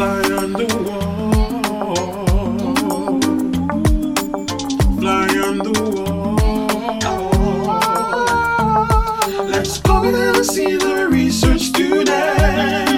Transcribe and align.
Fly 0.00 0.22
on 0.32 0.52
the 0.52 0.64
wall. 0.86 2.00
Fly 4.98 5.28
on 5.46 5.56
the 5.58 5.72
wall. 5.92 6.36
Let's 9.50 9.76
go 9.80 10.04
and 10.04 10.46
see 10.46 10.76
the 10.76 11.06
research 11.10 11.64
students. 11.64 12.89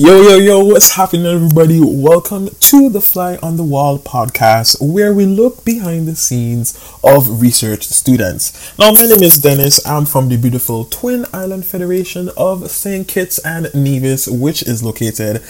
Yo, 0.00 0.22
yo, 0.22 0.38
yo, 0.38 0.64
what's 0.64 0.92
happening, 0.92 1.26
everybody? 1.26 1.78
Welcome 1.78 2.48
to 2.58 2.88
the 2.88 3.02
Fly 3.02 3.36
on 3.42 3.58
the 3.58 3.62
Wall 3.62 3.98
podcast, 3.98 4.80
where 4.80 5.12
we 5.12 5.26
look 5.26 5.62
behind 5.62 6.08
the 6.08 6.16
scenes 6.16 6.72
of 7.04 7.42
research 7.42 7.84
students. 7.84 8.72
Now, 8.78 8.92
my 8.92 9.02
name 9.02 9.22
is 9.22 9.36
Dennis. 9.36 9.86
I'm 9.86 10.06
from 10.06 10.30
the 10.30 10.38
beautiful 10.38 10.86
Twin 10.86 11.26
Island 11.34 11.66
Federation 11.66 12.30
of 12.34 12.70
St. 12.70 13.06
Kitts 13.06 13.40
and 13.40 13.68
Nevis, 13.74 14.26
which 14.26 14.62
is 14.62 14.82
located 14.82 15.42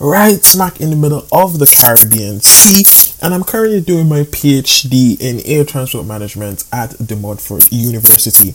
right 0.00 0.44
smack 0.44 0.80
in 0.80 0.90
the 0.90 0.96
middle 0.96 1.26
of 1.32 1.58
the 1.58 1.66
Caribbean 1.66 2.40
Sea. 2.40 2.84
And 3.20 3.34
I'm 3.34 3.42
currently 3.42 3.80
doing 3.80 4.08
my 4.08 4.20
PhD 4.20 5.20
in 5.20 5.40
air 5.44 5.64
transport 5.64 6.06
management 6.06 6.64
at 6.72 6.90
De 7.04 7.16
Montfort 7.16 7.70
University. 7.72 8.54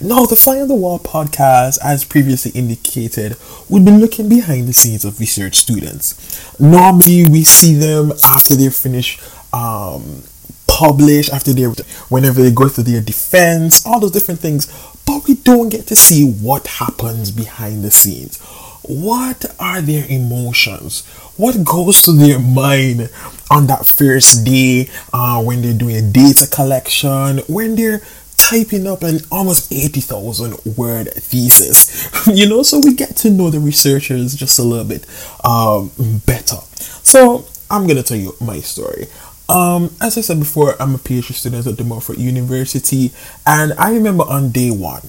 Now, 0.00 0.24
the 0.24 0.36
Fly 0.36 0.60
on 0.60 0.68
the 0.68 0.74
Wall 0.74 0.98
podcast, 0.98 1.78
as 1.84 2.04
previously 2.04 2.52
indicated, 2.52 3.36
we've 3.68 3.84
been 3.84 4.00
looking 4.00 4.28
behind 4.28 4.66
the 4.66 4.72
scenes 4.72 5.04
of 5.04 5.20
research 5.20 5.56
students. 5.56 6.58
Normally, 6.58 7.28
we 7.28 7.44
see 7.44 7.74
them 7.74 8.12
after 8.24 8.54
they 8.54 8.70
finish 8.70 9.20
um, 9.52 10.22
publish, 10.66 11.28
after 11.30 11.52
they 11.52 11.64
whenever 12.08 12.40
they 12.42 12.52
go 12.52 12.68
through 12.68 12.84
their 12.84 13.00
defense, 13.00 13.84
all 13.84 14.00
those 14.00 14.12
different 14.12 14.40
things, 14.40 14.66
but 15.06 15.26
we 15.26 15.34
don't 15.34 15.70
get 15.70 15.86
to 15.88 15.96
see 15.96 16.30
what 16.30 16.66
happens 16.66 17.30
behind 17.30 17.82
the 17.82 17.90
scenes. 17.90 18.38
What 18.82 19.44
are 19.58 19.80
their 19.80 20.06
emotions? 20.08 21.06
What 21.36 21.64
goes 21.64 22.02
to 22.02 22.12
their 22.12 22.38
mind 22.38 23.10
on 23.50 23.66
that 23.66 23.86
first 23.86 24.44
day 24.44 24.90
uh, 25.12 25.42
when 25.42 25.62
they're 25.62 25.74
doing 25.74 26.12
data 26.12 26.46
collection, 26.50 27.38
when 27.48 27.76
they're 27.76 28.00
typing 28.36 28.86
up 28.86 29.02
an 29.02 29.20
almost 29.30 29.72
80,000 29.72 30.76
word 30.76 31.12
thesis? 31.12 32.08
you 32.26 32.48
know, 32.48 32.62
so 32.62 32.80
we 32.80 32.94
get 32.94 33.16
to 33.18 33.30
know 33.30 33.50
the 33.50 33.60
researchers 33.60 34.34
just 34.34 34.58
a 34.58 34.62
little 34.62 34.84
bit 34.84 35.06
um, 35.44 35.90
better. 36.26 36.58
So 37.02 37.46
I'm 37.70 37.84
going 37.84 37.96
to 37.96 38.02
tell 38.02 38.16
you 38.16 38.34
my 38.40 38.60
story. 38.60 39.06
Um, 39.48 39.94
as 40.00 40.18
I 40.18 40.20
said 40.20 40.38
before, 40.38 40.80
I'm 40.80 40.94
a 40.94 40.98
PhD 40.98 41.32
student 41.32 41.66
at 41.66 41.76
De 41.76 41.84
Montfort 41.84 42.18
University, 42.18 43.12
and 43.46 43.72
I 43.78 43.92
remember 43.92 44.24
on 44.24 44.50
day 44.50 44.70
one, 44.70 45.00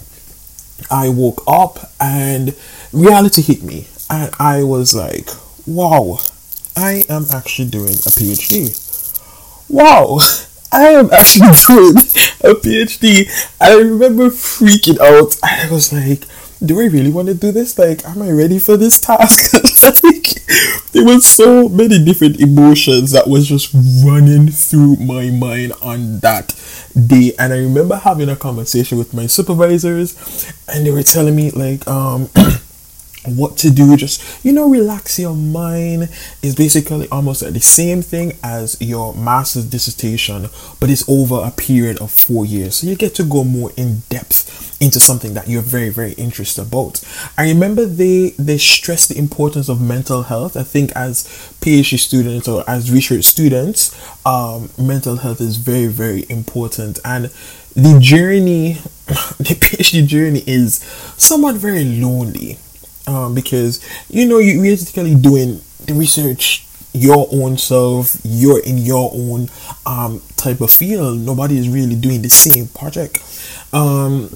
I 0.90 1.10
woke 1.10 1.44
up 1.48 1.92
and 2.00 2.56
reality 2.92 3.42
hit 3.42 3.64
me, 3.64 3.88
and 4.10 4.34
I 4.40 4.64
was 4.64 4.96
like, 4.96 5.30
wow, 5.66 6.20
I 6.76 7.06
am 7.10 7.26
actually 7.32 7.70
doing 7.70 7.94
a 7.94 8.12
PhD. 8.12 8.76
Wow, 9.70 10.20
I 10.72 10.90
am 10.90 11.10
actually 11.12 11.48
doing 11.68 11.98
a 11.98 12.56
PhD. 12.56 13.30
I 13.60 13.74
remember 13.76 14.30
freaking 14.30 15.00
out. 15.00 15.36
I 15.44 15.70
was 15.72 15.92
like, 15.94 16.24
do 16.64 16.80
I 16.80 16.86
really 16.86 17.12
want 17.12 17.28
to 17.30 17.34
do 17.34 17.52
this? 17.52 17.78
Like, 17.78 18.06
am 18.06 18.22
I 18.22 18.32
ready 18.32 18.60
for 18.60 18.78
this 18.78 19.00
task? 19.00 19.54
like, 19.84 20.92
there 20.92 21.06
was 21.06 21.26
so 21.26 21.70
many 21.70 22.04
different 22.04 22.40
emotions 22.40 23.12
that 23.12 23.28
was 23.28 23.48
just 23.48 23.74
running 24.04 24.50
through 24.50 24.98
my 24.98 25.30
mind 25.30 25.74
on 25.82 26.20
that 26.20 26.54
day. 26.94 27.34
And 27.40 27.54
I 27.54 27.58
remember 27.58 27.96
having 27.96 28.30
a 28.30 28.36
conversation 28.36 28.98
with 28.98 29.14
my 29.14 29.28
supervisors, 29.28 30.52
and 30.68 30.86
they 30.86 30.92
were 30.92 31.04
telling 31.04 31.36
me, 31.36 31.52
like, 31.52 31.88
um, 31.88 32.30
what 33.26 33.58
to 33.58 33.70
do 33.70 33.98
just 33.98 34.44
you 34.46 34.52
know 34.52 34.70
relax 34.70 35.20
your 35.20 35.36
mind. 35.36 36.10
Is 36.42 36.56
basically 36.56 37.08
almost 37.10 37.42
the 37.42 37.60
same 37.60 38.02
thing 38.02 38.34
as 38.44 38.78
your 38.80 39.14
master's 39.14 39.66
dissertation 39.66 40.50
but 40.80 40.90
it's 40.90 41.08
over 41.10 41.42
a 41.44 41.52
period 41.52 42.00
of 42.00 42.12
four 42.12 42.46
years. 42.46 42.76
So 42.76 42.88
you 42.88 42.96
get 42.96 43.16
to 43.16 43.24
go 43.24 43.44
more 43.44 43.72
in 43.76 44.04
depth 44.10 44.78
into 44.82 45.00
something 45.00 45.34
that 45.34 45.50
you're 45.50 45.62
very 45.62 45.90
very 45.90 46.14
interested 46.14 46.62
about. 46.62 47.02
I 47.38 47.50
remember 47.50 47.86
they 47.86 48.30
they 48.38 48.58
stress 48.58 49.08
the 49.08 49.18
importance 49.18 49.70
of 49.70 49.82
mental 49.82 50.24
health. 50.24 50.56
I 50.56 50.64
think 50.64 50.92
as 50.94 51.26
phd 51.62 52.00
students 52.00 52.48
or 52.48 52.64
as 52.68 52.92
research 52.92 53.26
students 53.26 53.96
um, 54.26 54.70
mental 54.78 55.18
health 55.18 55.42
is 55.42 55.58
very 55.58 55.88
very 55.88 56.26
important. 56.30 57.00
And 57.04 57.26
the 57.76 57.98
journey 58.00 58.74
the 59.08 59.58
phd 59.60 60.08
journey 60.08 60.44
is 60.48 60.76
somewhat 61.18 61.56
very 61.56 61.84
lonely 61.84 62.58
um, 63.10 63.34
because 63.34 63.80
you 64.10 64.28
know 64.28 64.38
you're 64.38 64.62
basically 64.62 65.16
doing 65.16 65.60
the 65.86 65.94
research 65.94 66.66
your 66.94 67.28
own 67.32 67.58
self 67.58 68.18
you're 68.24 68.60
in 68.64 68.78
your 68.78 69.12
own 69.14 69.48
um, 69.86 70.22
type 70.38 70.62
of 70.62 70.72
field. 70.72 71.20
Nobody 71.20 71.58
is 71.58 71.70
really 71.70 71.96
doing 71.96 72.22
the 72.22 72.30
same 72.30 72.68
project. 72.68 73.18
Um, 73.74 74.30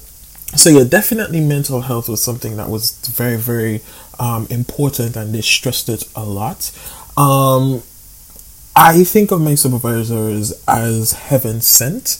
so 0.54 0.70
yeah 0.70 0.84
definitely 0.84 1.40
mental 1.40 1.80
health 1.80 2.08
was 2.08 2.22
something 2.22 2.56
that 2.56 2.68
was 2.68 2.92
very 3.08 3.36
very 3.36 3.80
um, 4.20 4.46
important 4.50 5.16
and 5.16 5.34
they 5.34 5.40
stressed 5.40 5.88
it 5.88 6.04
a 6.14 6.24
lot. 6.24 6.70
Um, 7.16 7.82
i 8.76 9.04
think 9.04 9.30
of 9.30 9.40
my 9.40 9.54
supervisors 9.54 10.52
as 10.66 11.12
heaven 11.12 11.60
sent 11.60 12.18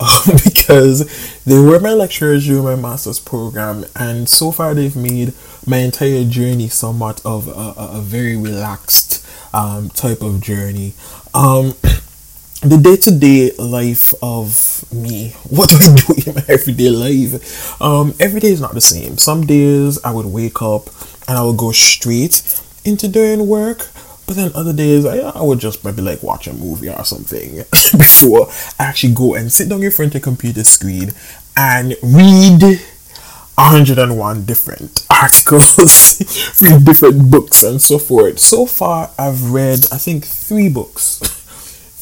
because 0.44 1.04
they 1.44 1.58
were 1.58 1.78
my 1.78 1.92
lecturers 1.92 2.46
during 2.46 2.64
my 2.64 2.74
master's 2.76 3.20
program, 3.20 3.84
and 3.94 4.28
so 4.28 4.50
far 4.50 4.74
they've 4.74 4.96
made 4.96 5.34
my 5.66 5.78
entire 5.78 6.24
journey 6.24 6.68
somewhat 6.68 7.20
of 7.24 7.48
a, 7.48 7.50
a, 7.50 7.98
a 7.98 8.00
very 8.00 8.36
relaxed 8.36 9.26
um, 9.52 9.90
type 9.90 10.22
of 10.22 10.40
journey. 10.40 10.94
Um, 11.34 11.74
the 12.62 12.78
day 12.82 12.96
to 12.96 13.10
day 13.18 13.52
life 13.58 14.14
of 14.22 14.84
me, 14.92 15.30
what 15.50 15.68
do 15.70 15.76
I 15.80 15.94
do 15.94 16.30
in 16.30 16.34
my 16.34 16.44
everyday 16.48 16.90
life? 16.90 17.80
Um, 17.82 18.14
every 18.18 18.40
day 18.40 18.52
is 18.52 18.60
not 18.60 18.74
the 18.74 18.80
same. 18.80 19.18
Some 19.18 19.46
days 19.46 20.02
I 20.04 20.12
would 20.12 20.26
wake 20.26 20.62
up 20.62 20.88
and 21.28 21.36
I 21.36 21.44
would 21.44 21.58
go 21.58 21.72
straight 21.72 22.42
into 22.84 23.08
doing 23.08 23.46
work. 23.46 23.88
But 24.30 24.36
then 24.36 24.52
other 24.54 24.72
days, 24.72 25.04
I, 25.06 25.18
I 25.18 25.42
would 25.42 25.58
just 25.58 25.84
maybe 25.84 26.02
like 26.02 26.22
watch 26.22 26.46
a 26.46 26.52
movie 26.52 26.88
or 26.88 27.04
something 27.04 27.56
before 27.98 28.46
I 28.78 28.84
actually 28.84 29.12
go 29.12 29.34
and 29.34 29.52
sit 29.52 29.68
down 29.68 29.82
in 29.82 29.90
front 29.90 30.14
of 30.14 30.20
a 30.20 30.22
computer 30.22 30.62
screen 30.62 31.10
and 31.56 31.96
read 32.00 32.62
101 32.62 34.44
different 34.44 35.04
articles, 35.10 36.60
read 36.60 36.84
different 36.84 37.28
books, 37.28 37.64
and 37.64 37.82
so 37.82 37.98
forth. 37.98 38.38
So 38.38 38.66
far, 38.66 39.10
I've 39.18 39.50
read, 39.50 39.80
I 39.90 39.98
think, 39.98 40.26
three 40.26 40.68
books. 40.68 41.18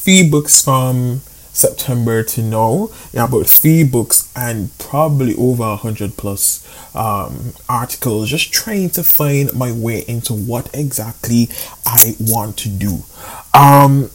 three 0.03 0.29
books 0.29 0.63
from 0.63 1.21
September 1.51 2.23
to 2.23 2.41
now. 2.41 2.89
Yeah, 3.11 3.25
about 3.25 3.47
three 3.47 3.83
books 3.83 4.31
and 4.35 4.75
probably 4.77 5.35
over 5.35 5.63
a 5.63 5.75
hundred 5.75 6.17
plus 6.17 6.65
um, 6.95 7.53
articles. 7.67 8.29
Just 8.29 8.51
trying 8.51 8.89
to 8.91 9.03
find 9.03 9.53
my 9.53 9.71
way 9.71 10.03
into 10.07 10.33
what 10.33 10.69
exactly 10.73 11.49
I 11.85 12.15
want 12.19 12.57
to 12.57 12.69
do. 12.69 13.03
Um, 13.53 14.11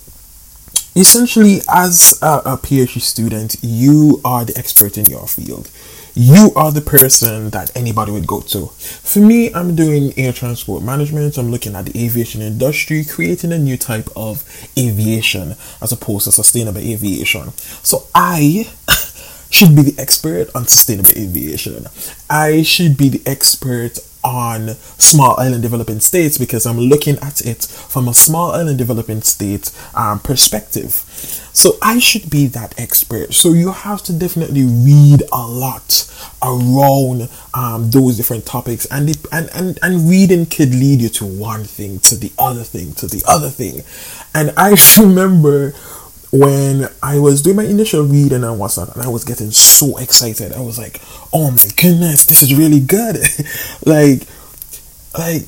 essentially, 0.96 1.60
as 1.68 2.18
a, 2.22 2.42
a 2.44 2.56
PhD 2.56 3.00
student, 3.00 3.56
you 3.62 4.20
are 4.24 4.44
the 4.44 4.56
expert 4.56 4.96
in 4.98 5.06
your 5.06 5.26
field 5.26 5.70
you 6.14 6.52
are 6.54 6.70
the 6.70 6.80
person 6.80 7.50
that 7.50 7.76
anybody 7.76 8.12
would 8.12 8.26
go 8.26 8.40
to. 8.40 8.66
For 8.66 9.18
me, 9.18 9.52
I'm 9.52 9.74
doing 9.74 10.12
air 10.16 10.32
transport 10.32 10.82
management. 10.82 11.36
I'm 11.36 11.50
looking 11.50 11.74
at 11.74 11.86
the 11.86 12.04
aviation 12.04 12.40
industry, 12.40 13.04
creating 13.04 13.52
a 13.52 13.58
new 13.58 13.76
type 13.76 14.08
of 14.14 14.44
aviation 14.78 15.56
as 15.82 15.92
opposed 15.92 16.26
to 16.26 16.32
sustainable 16.32 16.80
aviation. 16.80 17.50
So 17.82 18.06
I 18.14 18.70
should 19.50 19.74
be 19.74 19.82
the 19.82 20.00
expert 20.00 20.54
on 20.54 20.66
sustainable 20.66 21.10
aviation. 21.16 21.86
I 22.30 22.62
should 22.62 22.96
be 22.96 23.08
the 23.08 23.22
expert 23.26 23.98
on 24.24 24.68
small 24.98 25.38
island 25.38 25.62
developing 25.62 26.00
states 26.00 26.38
because 26.38 26.66
I'm 26.66 26.78
looking 26.78 27.18
at 27.18 27.40
it 27.42 27.64
from 27.64 28.08
a 28.08 28.14
small 28.14 28.52
island 28.52 28.78
developing 28.78 29.20
state 29.22 29.70
um, 29.94 30.18
perspective. 30.18 30.92
So 31.52 31.78
I 31.82 31.98
should 32.00 32.30
be 32.30 32.46
that 32.48 32.74
expert. 32.78 33.34
So 33.34 33.52
you 33.52 33.70
have 33.70 34.02
to 34.04 34.12
definitely 34.12 34.64
read 34.64 35.22
a 35.32 35.46
lot 35.46 36.10
around 36.42 37.28
um, 37.54 37.90
those 37.90 38.16
different 38.16 38.44
topics, 38.46 38.86
and, 38.86 39.08
it, 39.10 39.18
and 39.30 39.48
and 39.54 39.78
and 39.82 40.08
reading 40.08 40.46
could 40.46 40.70
lead 40.70 41.00
you 41.00 41.08
to 41.10 41.24
one 41.24 41.64
thing, 41.64 42.00
to 42.00 42.16
the 42.16 42.32
other 42.38 42.64
thing, 42.64 42.92
to 42.94 43.06
the 43.06 43.22
other 43.28 43.50
thing. 43.50 43.84
And 44.34 44.52
I 44.56 44.74
remember 44.98 45.74
when 46.34 46.88
I 47.00 47.20
was 47.20 47.42
doing 47.42 47.54
my 47.54 47.64
initial 47.64 48.02
read 48.02 48.32
and 48.32 48.58
whatnot, 48.58 48.92
and 48.96 49.04
I 49.04 49.08
was 49.08 49.22
getting 49.22 49.52
so 49.52 49.96
excited. 49.98 50.52
I 50.52 50.60
was 50.60 50.78
like, 50.78 51.00
"Oh 51.32 51.52
my 51.52 51.68
goodness, 51.76 52.26
this 52.26 52.42
is 52.42 52.52
really 52.52 52.80
good!" 52.80 53.18
like, 53.86 54.26
like 55.16 55.42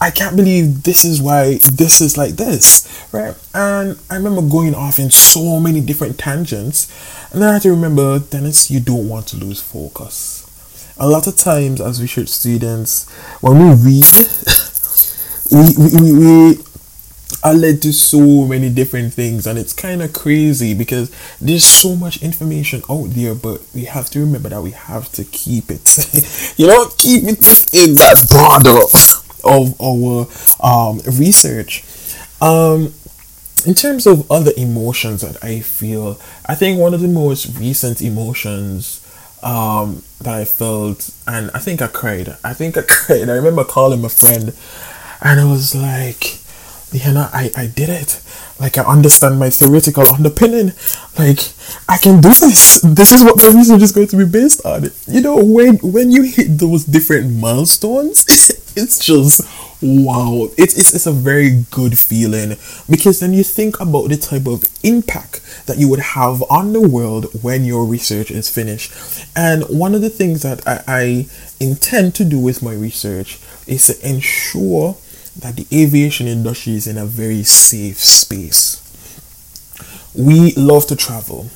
I 0.00 0.10
can't 0.10 0.34
believe 0.34 0.82
this 0.82 1.04
is 1.04 1.22
why 1.22 1.60
this 1.62 2.00
is 2.00 2.18
like 2.18 2.32
this, 2.32 2.88
right? 3.12 3.36
And 3.54 3.96
I 4.10 4.16
remember 4.16 4.42
going 4.42 4.74
off 4.74 4.98
in 4.98 5.12
so 5.12 5.60
many 5.60 5.80
different 5.80 6.18
tangents, 6.18 6.90
and 7.30 7.40
then 7.40 7.50
I 7.50 7.52
had 7.52 7.62
to 7.62 7.70
remember, 7.70 8.18
Dennis, 8.18 8.72
you 8.72 8.80
don't 8.80 9.08
want 9.08 9.28
to 9.28 9.36
lose 9.36 9.62
focus. 9.62 10.46
A 10.98 11.08
lot 11.08 11.28
of 11.28 11.36
times, 11.36 11.80
as 11.80 12.02
research 12.02 12.28
students, 12.28 13.08
when 13.40 13.56
we 13.56 13.74
read, 13.76 14.06
we, 15.52 15.74
we, 15.78 16.00
we, 16.00 16.56
we 16.56 16.64
are 17.42 17.54
led 17.54 17.80
to 17.82 17.92
so 17.92 18.44
many 18.46 18.70
different 18.70 19.14
things, 19.14 19.46
and 19.46 19.58
it's 19.58 19.72
kind 19.72 20.02
of 20.02 20.12
crazy 20.12 20.74
because 20.74 21.10
there's 21.40 21.64
so 21.64 21.96
much 21.96 22.22
information 22.22 22.82
out 22.90 23.10
there, 23.10 23.34
but 23.34 23.62
we 23.74 23.84
have 23.84 24.10
to 24.10 24.20
remember 24.20 24.50
that 24.50 24.62
we 24.62 24.72
have 24.72 25.10
to 25.12 25.24
keep 25.24 25.70
it, 25.70 26.54
you 26.58 26.66
know, 26.66 26.88
keep 26.98 27.24
it 27.24 27.74
in 27.74 27.94
that 27.94 28.26
border 28.28 28.80
of 29.44 29.80
our 29.80 30.26
um, 30.62 31.00
research. 31.18 31.84
Um, 32.42 32.92
in 33.66 33.74
terms 33.74 34.06
of 34.06 34.30
other 34.30 34.52
emotions 34.56 35.20
that 35.22 35.42
I 35.44 35.60
feel, 35.60 36.18
I 36.46 36.54
think 36.54 36.78
one 36.78 36.94
of 36.94 37.00
the 37.00 37.08
most 37.08 37.58
recent 37.58 38.00
emotions 38.00 39.06
um, 39.42 40.02
that 40.20 40.34
I 40.34 40.44
felt, 40.44 41.10
and 41.26 41.50
I 41.54 41.58
think 41.58 41.82
I 41.82 41.86
cried. 41.86 42.36
I 42.44 42.54
think 42.54 42.76
I 42.76 42.82
cried. 42.88 43.28
I 43.28 43.34
remember 43.34 43.64
calling 43.64 44.00
my 44.00 44.08
friend, 44.08 44.54
and 45.20 45.40
I 45.40 45.44
was 45.44 45.74
like, 45.74 46.39
you 46.92 47.16
I, 47.16 47.50
I 47.56 47.66
did 47.66 47.88
it. 47.88 48.20
Like, 48.58 48.76
I 48.76 48.82
understand 48.82 49.38
my 49.38 49.48
theoretical 49.48 50.06
underpinning. 50.12 50.72
Like, 51.18 51.40
I 51.88 51.96
can 51.98 52.20
do 52.20 52.28
this. 52.28 52.80
This 52.82 53.12
is 53.12 53.22
what 53.24 53.36
my 53.38 53.48
research 53.48 53.82
is 53.82 53.92
going 53.92 54.08
to 54.08 54.16
be 54.16 54.24
based 54.26 54.64
on. 54.66 54.90
You 55.06 55.20
know, 55.20 55.42
when 55.42 55.76
when 55.78 56.10
you 56.10 56.24
hit 56.24 56.58
those 56.58 56.84
different 56.84 57.32
milestones, 57.36 58.24
it's 58.76 59.04
just 59.04 59.42
wow. 59.80 60.48
It, 60.58 60.76
it's, 60.76 60.94
it's 60.94 61.06
a 61.06 61.12
very 61.12 61.64
good 61.70 61.98
feeling 61.98 62.56
because 62.88 63.20
then 63.20 63.32
you 63.32 63.44
think 63.44 63.80
about 63.80 64.08
the 64.08 64.16
type 64.16 64.46
of 64.46 64.64
impact 64.82 65.40
that 65.66 65.78
you 65.78 65.88
would 65.88 66.00
have 66.00 66.42
on 66.50 66.72
the 66.72 66.86
world 66.86 67.26
when 67.42 67.64
your 67.64 67.84
research 67.84 68.30
is 68.30 68.50
finished. 68.50 68.92
And 69.36 69.62
one 69.64 69.94
of 69.94 70.02
the 70.02 70.10
things 70.10 70.42
that 70.42 70.66
I, 70.66 70.82
I 70.86 71.26
intend 71.60 72.14
to 72.16 72.24
do 72.24 72.38
with 72.38 72.62
my 72.62 72.74
research 72.74 73.38
is 73.66 73.86
to 73.86 74.08
ensure 74.08 74.96
that 75.40 75.56
the 75.56 75.66
aviation 75.72 76.26
industry 76.26 76.74
is 76.74 76.86
in 76.86 76.98
a 76.98 77.06
very 77.06 77.42
safe 77.42 77.98
space. 77.98 78.78
We 80.14 80.52
love 80.54 80.86
to 80.88 80.96
travel. 80.96 81.48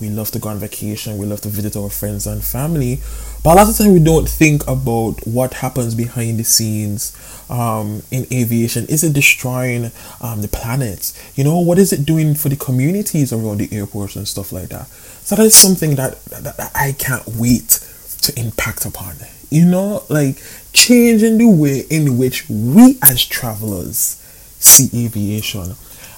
We 0.00 0.08
love 0.08 0.30
to 0.32 0.38
go 0.38 0.48
on 0.48 0.58
vacation. 0.58 1.18
We 1.18 1.26
love 1.26 1.40
to 1.42 1.48
visit 1.48 1.76
our 1.76 1.90
friends 1.90 2.26
and 2.26 2.42
family. 2.42 3.00
But 3.42 3.54
a 3.54 3.56
lot 3.56 3.68
of 3.68 3.76
time 3.76 3.92
we 3.92 4.00
don't 4.00 4.28
think 4.28 4.62
about 4.66 5.26
what 5.26 5.54
happens 5.54 5.94
behind 5.94 6.38
the 6.38 6.44
scenes 6.44 7.16
um, 7.50 8.02
in 8.10 8.26
aviation. 8.32 8.86
Is 8.86 9.02
it 9.02 9.12
destroying 9.12 9.90
um, 10.20 10.42
the 10.42 10.48
planet? 10.48 11.12
You 11.34 11.44
know, 11.44 11.58
what 11.58 11.78
is 11.78 11.92
it 11.92 12.06
doing 12.06 12.34
for 12.34 12.48
the 12.48 12.56
communities 12.56 13.32
around 13.32 13.58
the 13.58 13.68
airports 13.76 14.16
and 14.16 14.26
stuff 14.26 14.52
like 14.52 14.68
that? 14.68 14.86
So 15.22 15.36
that 15.36 15.44
is 15.44 15.54
something 15.54 15.96
that, 15.96 16.24
that, 16.26 16.56
that 16.56 16.70
I 16.74 16.92
can't 16.92 17.26
wait 17.26 17.84
to 18.22 18.38
impact 18.38 18.84
upon. 18.84 19.16
You 19.50 19.64
know, 19.64 20.04
like 20.08 20.42
changing 20.72 21.38
the 21.38 21.48
way 21.48 21.84
in 21.90 22.18
which 22.18 22.48
we 22.48 22.98
as 23.02 23.24
travelers 23.24 24.22
see 24.58 25.04
aviation 25.06 25.74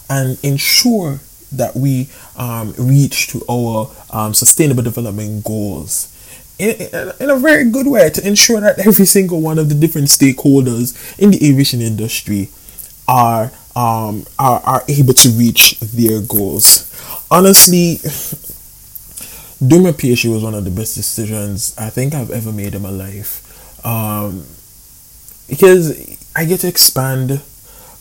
and 0.08 0.38
ensure 0.42 1.20
that 1.52 1.76
we 1.76 2.08
um, 2.36 2.74
reach 2.78 3.28
to 3.28 3.42
our 3.48 3.90
um, 4.10 4.34
sustainable 4.34 4.82
development 4.82 5.44
goals 5.44 6.10
in, 6.60 6.76
in, 6.76 7.12
in, 7.20 7.30
a 7.30 7.36
very 7.36 7.68
good 7.70 7.86
way 7.86 8.10
to 8.10 8.26
ensure 8.26 8.60
that 8.60 8.78
every 8.86 9.06
single 9.06 9.40
one 9.40 9.58
of 9.58 9.68
the 9.68 9.74
different 9.74 10.08
stakeholders 10.08 11.18
in 11.18 11.30
the 11.30 11.48
aviation 11.48 11.80
industry 11.80 12.50
are 13.08 13.50
um, 13.74 14.24
are, 14.38 14.60
are 14.60 14.84
able 14.88 15.14
to 15.14 15.30
reach 15.30 15.78
their 15.80 16.20
goals. 16.20 16.86
Honestly, 17.30 17.98
doing 19.66 19.82
my 19.82 19.92
PhD 19.92 20.32
was 20.32 20.42
one 20.42 20.54
of 20.54 20.64
the 20.64 20.70
best 20.70 20.94
decisions 20.94 21.74
I 21.78 21.90
think 21.90 22.14
I've 22.14 22.30
ever 22.30 22.52
made 22.52 22.74
in 22.74 22.82
my 22.82 22.90
life. 22.90 23.46
Um, 23.84 24.46
because 25.48 26.16
I 26.34 26.44
get 26.44 26.60
to 26.60 26.68
expand 26.68 27.42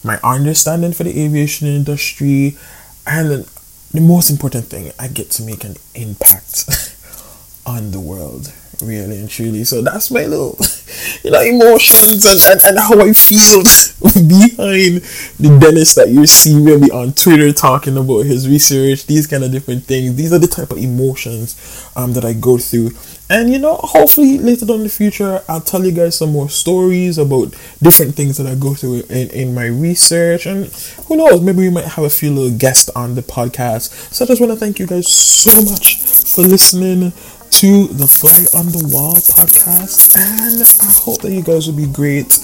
my 0.04 0.20
understanding 0.24 0.94
for 0.94 1.04
the 1.04 1.24
aviation 1.24 1.68
industry, 1.68 2.58
and 3.06 3.46
the 3.92 4.02
most 4.02 4.30
important 4.30 4.66
thing, 4.66 4.92
I 5.00 5.08
get 5.08 5.32
to 5.32 5.44
make 5.44 5.64
an 5.64 5.76
impact 5.96 6.66
on 7.66 7.92
the 7.92 8.00
world 8.00 8.54
really 8.82 9.20
and 9.20 9.30
truly. 9.30 9.64
So 9.64 9.82
that's 9.82 10.12
my 10.12 10.26
little, 10.26 10.58
you 11.24 11.32
know, 11.32 11.42
emotions 11.42 12.26
and, 12.26 12.40
and, 12.42 12.66
and 12.66 12.80
how 12.80 13.00
I 13.00 13.14
feel 13.14 13.64
behind 14.28 15.02
the 15.40 15.58
Dennis 15.60 15.96
that 15.96 16.10
you 16.10 16.26
see 16.26 16.60
maybe 16.60 16.92
on 16.92 17.14
Twitter 17.14 17.52
talking 17.52 17.98
about 17.98 18.26
his 18.26 18.48
research, 18.48 19.06
these 19.06 19.28
kind 19.28 19.44
of 19.44 19.52
different 19.52 19.84
things. 19.86 20.16
These 20.16 20.34
are 20.34 20.40
the 20.40 20.48
type 20.48 20.72
of 20.72 20.78
emotions 20.78 21.90
um, 21.96 22.14
that 22.14 22.26
I 22.26 22.34
go 22.34 22.58
through. 22.58 22.92
And 23.32 23.52
you 23.52 23.60
know, 23.60 23.76
hopefully 23.76 24.40
later 24.40 24.66
on 24.66 24.78
in 24.78 24.84
the 24.84 24.90
future, 24.90 25.44
I'll 25.48 25.62
tell 25.62 25.86
you 25.86 25.92
guys 25.92 26.18
some 26.18 26.32
more 26.32 26.50
stories 26.50 27.20
about 27.20 27.52
different 27.82 28.16
things 28.16 28.38
that 28.38 28.48
I 28.48 28.56
go 28.56 28.74
through 28.74 29.04
in, 29.10 29.30
in 29.30 29.54
my 29.54 29.68
research. 29.68 30.48
And 30.48 30.66
who 31.08 31.16
knows, 31.16 31.40
maybe 31.40 31.60
we 31.60 31.70
might 31.70 31.86
have 31.86 32.06
a 32.06 32.10
few 32.10 32.32
little 32.32 32.58
guests 32.58 32.90
on 32.90 33.14
the 33.14 33.22
podcast. 33.22 33.92
So 34.12 34.26
I 34.26 34.28
just 34.28 34.42
want 34.42 34.54
to 34.54 34.58
thank 34.58 34.80
you 34.80 34.88
guys 34.88 35.08
so 35.08 35.62
much 35.62 36.00
for 36.02 36.42
listening 36.42 37.14
to 37.52 37.88
the 37.88 38.08
Fly 38.08 38.60
on 38.60 38.68
the 38.68 38.90
Wall 38.94 39.16
podcast, 39.16 40.16
and 40.16 40.62
I 40.62 40.92
hope 40.94 41.22
that 41.22 41.32
you 41.32 41.42
guys 41.42 41.68
will 41.68 41.76
be 41.76 41.88
great. 41.92 42.40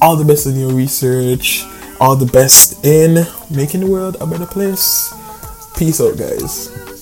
All 0.00 0.16
the 0.16 0.24
best 0.24 0.46
in 0.46 0.58
your 0.58 0.72
research, 0.72 1.64
all 2.00 2.16
the 2.16 2.26
best 2.26 2.84
in 2.84 3.26
making 3.50 3.80
the 3.80 3.86
world 3.86 4.16
a 4.20 4.26
better 4.26 4.46
place. 4.46 5.12
Peace 5.76 6.00
out, 6.00 6.16
guys. 6.16 6.95